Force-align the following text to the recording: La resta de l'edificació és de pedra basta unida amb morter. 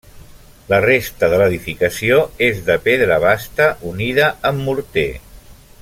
La 0.69 0.77
resta 0.85 1.29
de 1.33 1.39
l'edificació 1.41 2.17
és 2.47 2.63
de 2.71 2.79
pedra 2.87 3.21
basta 3.27 3.69
unida 3.93 4.31
amb 4.53 4.69
morter. 4.71 5.09